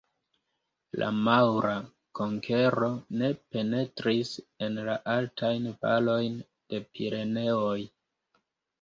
La 1.01 1.09
maŭra 1.27 1.73
konkero 2.21 2.89
ne 3.21 3.31
penetris 3.57 4.33
en 4.71 4.83
la 4.91 4.99
altajn 5.19 5.71
valojn 5.87 6.45
de 6.51 6.85
Pireneoj. 6.93 7.81